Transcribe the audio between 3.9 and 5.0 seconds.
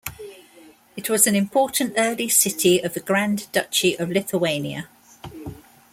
of Lithuania.